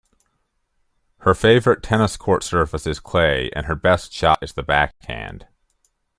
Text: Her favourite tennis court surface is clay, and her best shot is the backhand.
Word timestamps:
Her 1.19 1.35
favourite 1.35 1.83
tennis 1.83 2.17
court 2.17 2.41
surface 2.43 2.87
is 2.87 2.99
clay, 2.99 3.51
and 3.55 3.67
her 3.67 3.75
best 3.75 4.11
shot 4.11 4.39
is 4.41 4.53
the 4.53 4.63
backhand. 4.63 5.45